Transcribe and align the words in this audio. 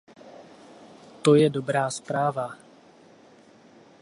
To 1.21 1.35
je 1.37 1.45
dobrá 1.49 1.85
zpráva! 1.93 2.57